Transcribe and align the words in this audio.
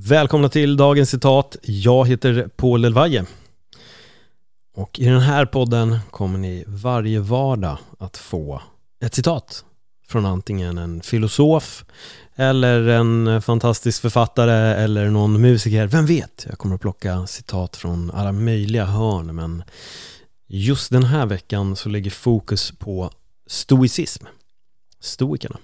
Välkomna 0.00 0.48
till 0.48 0.76
dagens 0.76 1.10
citat. 1.10 1.56
Jag 1.62 2.08
heter 2.08 2.48
Paul 2.56 2.84
Elvaje. 2.84 3.26
Och 4.74 4.98
i 4.98 5.04
den 5.04 5.20
här 5.20 5.46
podden 5.46 5.98
kommer 6.10 6.38
ni 6.38 6.64
varje 6.66 7.20
vardag 7.20 7.78
att 7.98 8.16
få 8.16 8.62
ett 9.04 9.14
citat 9.14 9.64
från 10.06 10.26
antingen 10.26 10.78
en 10.78 11.00
filosof 11.00 11.84
eller 12.36 12.88
en 12.88 13.42
fantastisk 13.42 14.02
författare 14.02 14.82
eller 14.82 15.10
någon 15.10 15.40
musiker. 15.40 15.86
Vem 15.86 16.06
vet? 16.06 16.46
Jag 16.48 16.58
kommer 16.58 16.74
att 16.74 16.80
plocka 16.80 17.26
citat 17.26 17.76
från 17.76 18.10
alla 18.10 18.32
möjliga 18.32 18.84
hörn 18.84 19.34
men 19.34 19.62
just 20.46 20.90
den 20.90 21.04
här 21.04 21.26
veckan 21.26 21.76
så 21.76 21.88
ligger 21.88 22.10
fokus 22.10 22.72
på 22.78 23.10
stoicism. 23.46 24.24
Stoikerna. 25.00 25.58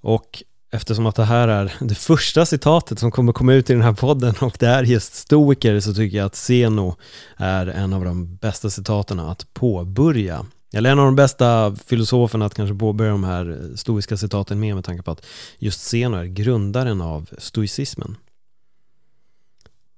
Och 0.00 0.42
eftersom 0.70 1.06
att 1.06 1.16
det 1.16 1.24
här 1.24 1.48
är 1.48 1.72
det 1.80 1.94
första 1.94 2.46
citatet 2.46 2.98
som 2.98 3.10
kommer 3.10 3.32
komma 3.32 3.52
ut 3.52 3.70
i 3.70 3.72
den 3.72 3.82
här 3.82 3.92
podden 3.92 4.34
och 4.40 4.56
det 4.60 4.66
är 4.66 4.82
just 4.82 5.14
stoiker 5.14 5.80
så 5.80 5.94
tycker 5.94 6.18
jag 6.18 6.26
att 6.26 6.34
Zeno 6.34 6.96
är 7.36 7.66
en 7.66 7.92
av 7.92 8.04
de 8.04 8.36
bästa 8.36 8.70
citaten 8.70 9.20
att 9.20 9.54
påbörja 9.54 10.46
eller 10.72 10.90
en 10.90 10.98
av 10.98 11.04
de 11.04 11.16
bästa 11.16 11.76
filosoferna 11.76 12.46
att 12.46 12.54
kanske 12.54 12.74
påbörja 12.74 13.10
de 13.10 13.24
här 13.24 13.72
stoiska 13.76 14.16
citaten 14.16 14.60
med 14.60 14.74
med 14.74 14.84
tanke 14.84 15.02
på 15.02 15.10
att 15.10 15.26
just 15.58 15.80
Zeno 15.80 16.16
är 16.16 16.24
grundaren 16.24 17.00
av 17.00 17.30
stoicismen. 17.38 18.16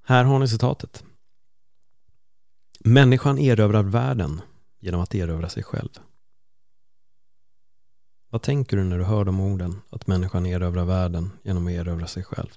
Här 0.06 0.24
har 0.24 0.38
ni 0.38 0.48
citatet. 0.48 1.04
Människan 2.80 3.38
erövrar 3.38 3.82
världen 3.82 4.40
genom 4.80 5.00
att 5.00 5.14
erövra 5.14 5.48
sig 5.48 5.62
själv. 5.62 5.88
Vad 8.30 8.42
tänker 8.42 8.76
du 8.76 8.84
när 8.84 8.98
du 8.98 9.04
hör 9.04 9.24
de 9.24 9.40
orden? 9.40 9.80
Att 9.90 10.06
människan 10.06 10.46
erövrar 10.46 10.84
världen 10.84 11.30
genom 11.42 11.66
att 11.66 11.72
erövra 11.72 12.06
sig 12.06 12.24
själv. 12.24 12.48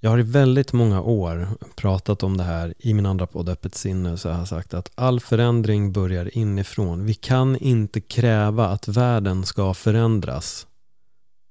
Jag 0.00 0.10
har 0.10 0.18
i 0.18 0.22
väldigt 0.22 0.72
många 0.72 1.00
år 1.00 1.48
pratat 1.76 2.22
om 2.22 2.36
det 2.36 2.44
här 2.44 2.74
i 2.78 2.94
min 2.94 3.06
andra 3.06 3.26
podd 3.26 3.48
Öppet 3.48 3.74
sinne 3.74 4.16
så 4.16 4.28
jag 4.28 4.34
har 4.34 4.44
sagt 4.44 4.74
att 4.74 4.90
all 4.94 5.20
förändring 5.20 5.92
börjar 5.92 6.38
inifrån. 6.38 7.04
Vi 7.04 7.14
kan 7.14 7.56
inte 7.56 8.00
kräva 8.00 8.66
att 8.68 8.88
världen 8.88 9.44
ska 9.44 9.74
förändras 9.74 10.66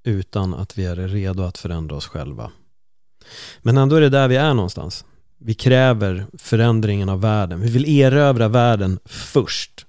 utan 0.04 0.54
att 0.54 0.78
vi 0.78 0.86
är 0.86 0.96
redo 0.96 1.44
att 1.44 1.58
förändra 1.58 1.96
oss 1.96 2.08
själva. 2.08 2.52
Men 3.62 3.78
ändå 3.78 3.96
är 3.96 4.02
det 4.02 4.10
där 4.10 4.28
vi 4.28 4.36
är 4.36 4.54
någonstans. 4.54 5.06
Vi 5.38 5.54
kräver 5.54 6.26
förändringen 6.38 7.10
av 7.10 7.22
världen. 7.22 7.62
Vi 7.62 7.72
vill 7.72 8.00
erövra 8.00 8.48
världen 8.48 9.00
först. 9.06 9.86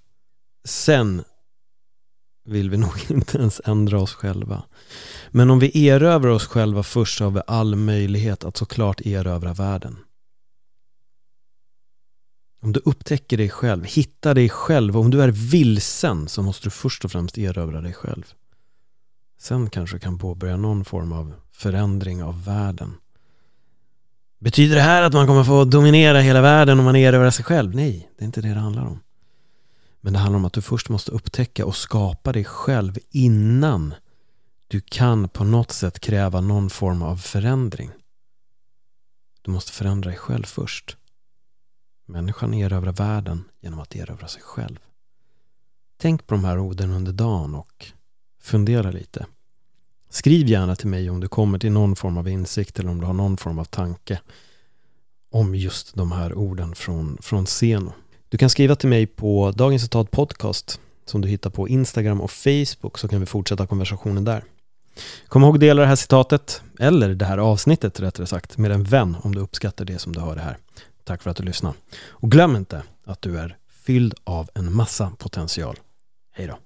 Sen 0.65 1.25
vill 2.47 2.71
vi 2.71 2.77
nog 2.77 2.95
inte 3.09 3.39
ens 3.39 3.61
ändra 3.65 4.01
oss 4.01 4.15
själva. 4.15 4.63
Men 5.31 5.51
om 5.51 5.59
vi 5.59 5.89
erövrar 5.89 6.31
oss 6.31 6.47
själva 6.47 6.83
först 6.83 7.19
så 7.19 7.25
har 7.25 7.31
vi 7.31 7.41
all 7.47 7.77
möjlighet 7.77 8.45
att 8.45 8.57
såklart 8.57 9.01
erövra 9.01 9.53
världen. 9.53 9.97
Om 12.63 12.73
du 12.73 12.81
upptäcker 12.85 13.37
dig 13.37 13.51
själv, 13.51 13.85
hittar 13.85 14.35
dig 14.35 14.49
själv, 14.49 14.97
och 14.97 15.03
om 15.03 15.11
du 15.11 15.23
är 15.23 15.29
vilsen 15.29 16.29
så 16.29 16.43
måste 16.43 16.67
du 16.67 16.71
först 16.71 17.05
och 17.05 17.13
främst 17.13 17.39
erövra 17.39 17.81
dig 17.81 17.93
själv. 17.93 18.25
Sen 19.39 19.71
kanske 19.71 19.97
du 19.97 20.01
kan 20.01 20.19
påbörja 20.19 20.57
någon 20.57 20.85
form 20.85 21.13
av 21.13 21.33
förändring 21.53 22.23
av 22.23 22.45
världen. 22.45 22.95
Betyder 24.39 24.77
det 24.77 24.83
här 24.83 25.03
att 25.03 25.13
man 25.13 25.27
kommer 25.27 25.45
få 25.45 25.65
dominera 25.65 26.21
hela 26.21 26.41
världen 26.41 26.79
om 26.79 26.85
man 26.85 26.97
erövrar 26.97 27.31
sig 27.31 27.45
själv? 27.45 27.75
Nej, 27.75 28.11
det 28.17 28.25
är 28.25 28.27
inte 28.27 28.41
det 28.41 28.49
det 28.49 28.61
handlar 28.61 28.85
om. 28.85 29.01
Men 30.07 30.13
det 30.13 30.19
handlar 30.19 30.39
om 30.39 30.45
att 30.45 30.53
du 30.53 30.63
först 30.63 30.89
måste 30.89 31.11
upptäcka 31.11 31.67
och 31.67 31.77
skapa 31.77 32.33
dig 32.33 32.45
själv 32.45 32.99
innan 33.11 33.95
du 34.69 34.81
kan 34.81 35.29
på 35.29 35.45
något 35.45 35.73
sätt 35.73 36.01
kräva 36.01 36.41
någon 36.41 36.71
form 36.71 37.03
av 37.03 37.17
förändring. 37.17 37.91
Du 39.43 39.51
måste 39.51 39.73
förändra 39.73 40.11
dig 40.11 40.19
själv 40.19 40.45
först. 40.45 40.97
Människan 42.05 42.55
erövrar 42.55 42.93
världen 42.93 43.45
genom 43.61 43.81
att 43.81 43.97
erövra 43.97 44.29
sig 44.29 44.43
själv. 44.43 44.79
Tänk 45.97 46.27
på 46.27 46.35
de 46.35 46.45
här 46.45 46.59
orden 46.59 46.91
under 46.91 47.13
dagen 47.13 47.55
och 47.55 47.87
fundera 48.41 48.91
lite. 48.91 49.27
Skriv 50.11 50.49
gärna 50.49 50.77
till 50.77 50.89
mig 50.89 51.11
om 51.11 51.21
du 51.21 51.29
kommer 51.29 51.59
till 51.59 51.73
någon 51.73 51.97
form 51.97 52.19
av 52.19 52.29
insikt 52.29 52.79
eller 52.79 52.91
om 52.91 53.01
du 53.01 53.07
har 53.07 53.15
någon 53.15 53.37
form 53.37 53.59
av 53.59 53.65
tanke 53.65 54.21
om 55.31 55.55
just 55.55 55.95
de 55.95 56.13
här 56.13 56.35
orden 56.35 56.75
från, 56.75 57.19
från 57.23 57.47
Seno. 57.47 57.93
Du 58.29 58.39
kan 58.39 58.51
skriva 58.51 58.77
till 58.77 58.89
mig 58.89 59.07
på 59.07 59.53
Dagens 59.57 59.83
Citat 59.83 60.11
Podcast 60.11 60.81
som 61.05 61.21
du 61.21 61.29
hittar 61.29 61.51
på 61.51 61.69
Instagram 61.69 62.21
och 62.21 62.31
Facebook 62.31 62.99
så 62.99 63.09
kan 63.09 63.21
vi 63.21 63.27
fortsätta 63.27 63.67
konversationen 63.67 64.25
där. 64.25 64.45
Kom 65.29 65.43
ihåg 65.43 65.57
att 65.57 65.61
dela 65.61 65.83
det 65.83 65.89
här 65.89 65.97
citatet, 65.97 66.63
eller 66.79 67.15
det 67.15 67.25
här 67.25 67.39
avsnittet 67.39 68.01
rättare 68.01 68.27
sagt, 68.27 68.59
med 68.59 68.73
en 68.73 68.85
vän 68.85 69.17
om 69.23 69.35
du 69.35 69.41
uppskattar 69.41 69.85
det 69.85 69.99
som 69.99 70.13
du 70.13 70.21
hör 70.21 70.35
det 70.35 70.41
här. 70.41 70.57
Tack 71.05 71.23
för 71.23 71.31
att 71.31 71.37
du 71.37 71.43
lyssnade. 71.43 71.77
Och 72.09 72.31
glöm 72.31 72.57
inte 72.57 72.83
att 73.05 73.23
du 73.23 73.39
är 73.39 73.57
fylld 73.85 74.15
av 74.25 74.51
en 74.55 74.75
massa 74.75 75.13
potential. 75.19 75.77
Hej 76.33 76.47
då! 76.47 76.66